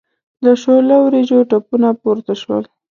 د 0.43 0.45
شوله 0.61 0.95
وریجو 1.03 1.39
تپونه 1.49 1.89
پورته 2.01 2.33
شول. 2.41 2.63